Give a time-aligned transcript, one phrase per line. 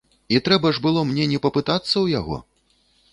[0.35, 2.41] І трэба ж было мне не папытацца ў яго?